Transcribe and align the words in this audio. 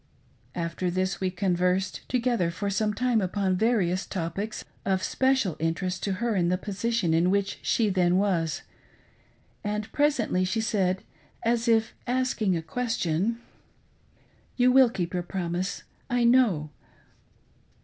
After 0.55 0.89
this 0.89 1.21
we 1.21 1.29
conversed 1.29 2.09
together 2.09 2.49
for 2.49 2.71
some 2.71 2.91
time 2.91 3.21
upon 3.21 3.55
various 3.55 4.07
topics 4.07 4.65
of 4.83 5.03
special 5.03 5.55
interest 5.59 6.01
to 6.01 6.13
her 6.13 6.35
in 6.35 6.49
the 6.49 6.57
position 6.57 7.13
in 7.13 7.29
which 7.29 7.59
she 7.61 7.87
then 7.87 8.17
was, 8.17 8.63
and 9.63 9.91
presently 9.91 10.43
she 10.43 10.59
said, 10.59 11.03
as 11.43 11.67
if 11.67 11.93
asking 12.07 12.57
a 12.57 12.63
question, 12.63 13.41
—"You 14.57 14.71
will 14.71 14.89
keep 14.89 15.13
your 15.13 15.21
promise, 15.21 15.83
I 16.09 16.23
know." 16.23 16.71